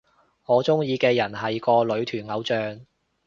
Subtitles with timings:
[0.47, 2.83] 我鍾意嘅人係個女團偶像